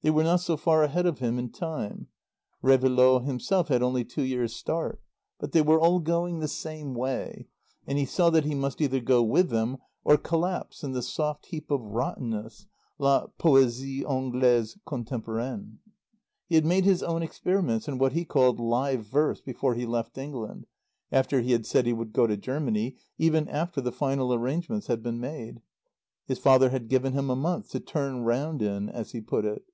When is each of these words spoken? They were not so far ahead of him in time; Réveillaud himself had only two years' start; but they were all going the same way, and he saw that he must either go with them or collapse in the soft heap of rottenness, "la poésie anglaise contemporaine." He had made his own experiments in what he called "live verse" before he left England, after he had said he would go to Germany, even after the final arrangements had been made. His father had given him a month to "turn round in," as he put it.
They 0.00 0.12
were 0.12 0.22
not 0.22 0.38
so 0.38 0.56
far 0.56 0.84
ahead 0.84 1.06
of 1.06 1.18
him 1.18 1.40
in 1.40 1.50
time; 1.50 2.06
Réveillaud 2.62 3.24
himself 3.26 3.66
had 3.66 3.82
only 3.82 4.04
two 4.04 4.22
years' 4.22 4.54
start; 4.54 5.02
but 5.40 5.50
they 5.50 5.60
were 5.60 5.80
all 5.80 5.98
going 5.98 6.38
the 6.38 6.46
same 6.46 6.94
way, 6.94 7.48
and 7.84 7.98
he 7.98 8.04
saw 8.06 8.30
that 8.30 8.44
he 8.44 8.54
must 8.54 8.80
either 8.80 9.00
go 9.00 9.24
with 9.24 9.50
them 9.50 9.78
or 10.04 10.16
collapse 10.16 10.84
in 10.84 10.92
the 10.92 11.02
soft 11.02 11.46
heap 11.46 11.68
of 11.72 11.82
rottenness, 11.82 12.68
"la 12.98 13.26
poésie 13.40 14.08
anglaise 14.08 14.78
contemporaine." 14.86 15.78
He 16.46 16.54
had 16.54 16.64
made 16.64 16.84
his 16.84 17.02
own 17.02 17.20
experiments 17.20 17.88
in 17.88 17.98
what 17.98 18.12
he 18.12 18.24
called 18.24 18.60
"live 18.60 19.04
verse" 19.04 19.40
before 19.40 19.74
he 19.74 19.84
left 19.84 20.16
England, 20.16 20.66
after 21.10 21.40
he 21.40 21.50
had 21.50 21.66
said 21.66 21.86
he 21.86 21.92
would 21.92 22.12
go 22.12 22.28
to 22.28 22.36
Germany, 22.36 22.94
even 23.18 23.48
after 23.48 23.80
the 23.80 23.90
final 23.92 24.32
arrangements 24.32 24.86
had 24.86 25.02
been 25.02 25.18
made. 25.18 25.60
His 26.28 26.38
father 26.38 26.70
had 26.70 26.86
given 26.88 27.14
him 27.14 27.28
a 27.28 27.36
month 27.36 27.70
to 27.72 27.80
"turn 27.80 28.22
round 28.22 28.62
in," 28.62 28.88
as 28.88 29.10
he 29.10 29.20
put 29.20 29.44
it. 29.44 29.64